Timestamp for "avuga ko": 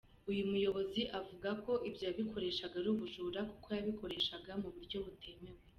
1.19-1.71